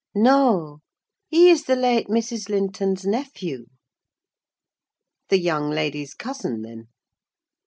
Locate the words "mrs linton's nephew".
2.07-3.67